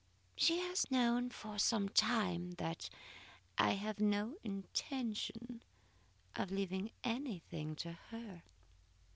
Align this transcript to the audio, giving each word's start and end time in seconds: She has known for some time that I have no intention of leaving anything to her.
She 0.35 0.57
has 0.57 0.89
known 0.89 1.29
for 1.29 1.59
some 1.59 1.87
time 1.87 2.53
that 2.53 2.89
I 3.59 3.73
have 3.73 3.99
no 3.99 4.33
intention 4.43 5.61
of 6.35 6.49
leaving 6.49 6.89
anything 7.03 7.75
to 7.75 7.91
her. 8.09 8.41